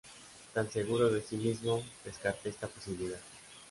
[0.55, 3.19] tan seguro de sí mismo, descarté esta posibilidad